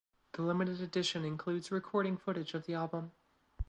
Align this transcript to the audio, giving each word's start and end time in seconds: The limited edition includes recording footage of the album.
The 0.31 0.41
limited 0.41 0.81
edition 0.81 1.23
includes 1.23 1.71
recording 1.71 2.17
footage 2.17 2.55
of 2.55 2.65
the 2.65 2.73
album. 2.73 3.11